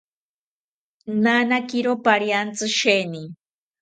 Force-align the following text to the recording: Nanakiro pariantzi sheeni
Nanakiro 1.23 1.91
pariantzi 2.05 2.67
sheeni 2.77 3.21